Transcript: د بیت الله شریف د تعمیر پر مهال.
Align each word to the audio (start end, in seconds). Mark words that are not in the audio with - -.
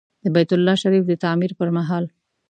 د 0.23 0.25
بیت 0.35 0.49
الله 0.55 0.75
شریف 0.83 1.03
د 1.07 1.11
تعمیر 1.23 1.51
پر 1.59 1.69
مهال. 1.77 2.05